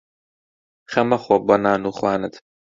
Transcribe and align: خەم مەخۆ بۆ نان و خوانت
خەم 0.91 1.07
مەخۆ 1.11 1.35
بۆ 1.47 1.55
نان 1.63 1.81
و 1.87 1.91
خوانت 1.97 2.33